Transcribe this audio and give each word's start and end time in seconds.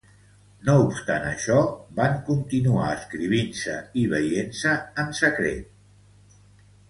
No 0.67 0.73
obstant 0.83 1.25
això, 1.31 1.57
van 1.99 2.15
continuar 2.29 2.87
escrivint-se 2.93 3.75
i 4.03 4.05
veient-se 4.13 4.71
en 5.03 5.11
secret. 5.19 6.41